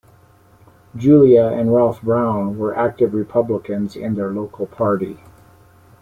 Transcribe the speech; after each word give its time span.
Julia 0.95 1.45
and 1.45 1.75
Ralph 1.75 2.01
Brown 2.01 2.57
were 2.57 2.75
active 2.75 3.13
Republicans 3.13 3.95
in 3.95 4.15
their 4.15 4.31
local 4.31 4.65
party. 4.65 5.19